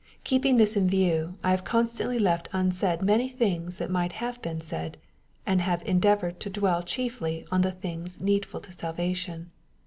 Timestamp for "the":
7.61-7.71